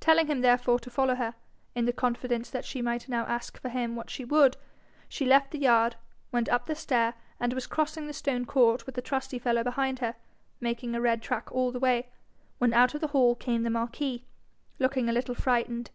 [0.00, 1.34] Telling him therefore to follow her,
[1.74, 4.56] in the confidence that she might now ask for him what she would,
[5.06, 5.96] she left the yard,
[6.32, 9.98] went up the stair, and was crossing the stone court with the trusty fellow behind
[9.98, 10.14] her,
[10.62, 12.08] making a red track all the way,
[12.56, 14.24] when out of the hall came the marquis,
[14.78, 15.90] looking a little frightened.